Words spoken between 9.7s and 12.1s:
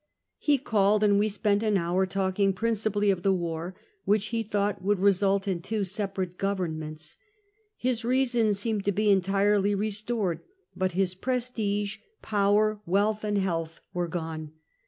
restored; but his prestige,